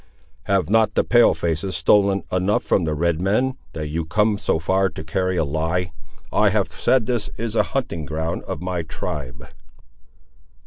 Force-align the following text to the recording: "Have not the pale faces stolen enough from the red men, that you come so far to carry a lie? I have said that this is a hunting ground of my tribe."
"Have 0.45 0.67
not 0.67 0.95
the 0.95 1.03
pale 1.03 1.35
faces 1.35 1.77
stolen 1.77 2.23
enough 2.31 2.63
from 2.63 2.85
the 2.85 2.95
red 2.95 3.21
men, 3.21 3.53
that 3.73 3.89
you 3.89 4.03
come 4.03 4.39
so 4.39 4.57
far 4.57 4.89
to 4.89 5.03
carry 5.03 5.37
a 5.37 5.45
lie? 5.45 5.91
I 6.33 6.49
have 6.49 6.69
said 6.69 7.05
that 7.05 7.13
this 7.13 7.29
is 7.37 7.55
a 7.55 7.61
hunting 7.77 8.05
ground 8.05 8.41
of 8.45 8.63
my 8.63 8.81
tribe." 8.81 9.47